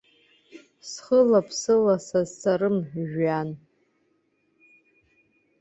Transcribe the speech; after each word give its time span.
Схылҩа-ԥсылҩан 0.89 1.99
сазцарыма 2.07 2.81
жәҩан? 3.09 3.49